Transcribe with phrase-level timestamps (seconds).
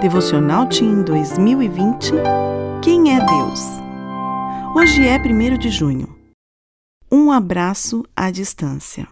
[0.00, 2.12] Devocional Team 2020
[2.84, 3.60] Quem é Deus?
[4.76, 6.16] Hoje é 1 de junho.
[7.10, 9.08] Um abraço à distância.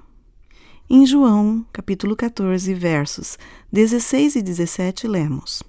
[0.89, 3.37] Em João, capítulo 14, versos
[3.73, 5.61] 16 e 17, lemos: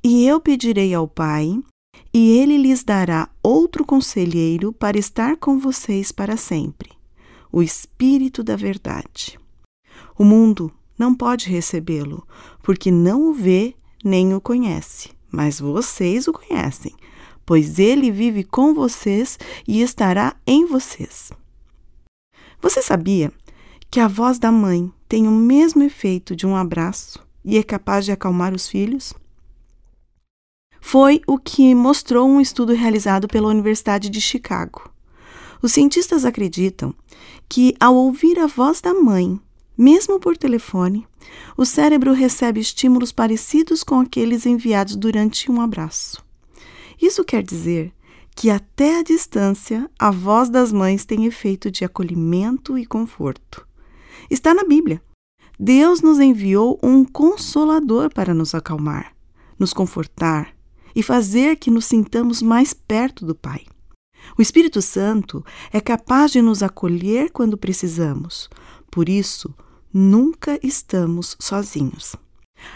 [0.00, 1.58] E eu pedirei ao Pai,
[2.14, 6.90] e ele lhes dará outro conselheiro para estar com vocês para sempre,
[7.50, 9.36] o Espírito da Verdade.
[10.16, 12.24] O mundo não pode recebê-lo,
[12.62, 13.74] porque não o vê
[14.04, 16.94] nem o conhece, mas vocês o conhecem,
[17.44, 21.32] pois ele vive com vocês e estará em vocês.
[22.60, 23.32] Você sabia
[23.90, 28.04] que a voz da mãe tem o mesmo efeito de um abraço e é capaz
[28.04, 29.12] de acalmar os filhos?
[30.80, 34.90] Foi o que mostrou um estudo realizado pela Universidade de Chicago.
[35.62, 36.94] Os cientistas acreditam
[37.48, 39.38] que, ao ouvir a voz da mãe,
[39.80, 41.06] mesmo por telefone,
[41.56, 46.22] o cérebro recebe estímulos parecidos com aqueles enviados durante um abraço.
[47.00, 47.90] Isso quer dizer
[48.36, 53.66] que, até a distância, a voz das mães tem efeito de acolhimento e conforto.
[54.30, 55.00] Está na Bíblia.
[55.58, 59.14] Deus nos enviou um consolador para nos acalmar,
[59.58, 60.54] nos confortar
[60.94, 63.64] e fazer que nos sintamos mais perto do Pai.
[64.38, 65.42] O Espírito Santo
[65.72, 68.50] é capaz de nos acolher quando precisamos.
[68.90, 69.54] Por isso,
[69.92, 72.16] nunca estamos sozinhos.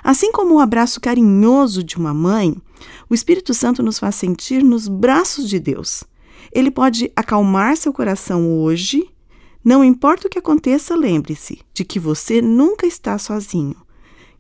[0.03, 2.57] Assim como o abraço carinhoso de uma mãe,
[3.09, 6.05] o Espírito Santo nos faz sentir nos braços de Deus.
[6.53, 9.09] Ele pode acalmar seu coração hoje.
[9.65, 13.77] Não importa o que aconteça, lembre-se de que você nunca está sozinho.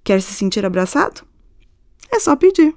[0.03, 1.23] Quer se sentir abraçado?
[2.11, 2.75] É só pedir.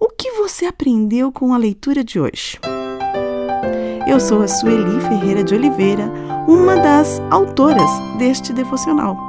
[0.00, 2.58] O que você aprendeu com a leitura de hoje?
[4.08, 6.10] Eu sou a Sueli Ferreira de Oliveira
[6.48, 9.27] uma das autoras deste devocional.